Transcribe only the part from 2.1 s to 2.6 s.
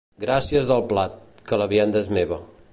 meva.